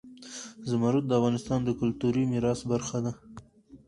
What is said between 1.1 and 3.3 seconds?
افغانستان د کلتوري میراث برخه ده.